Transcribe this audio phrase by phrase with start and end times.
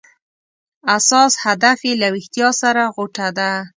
[0.97, 3.51] اساس هدف یې له ویښتیا سره غوټه ده.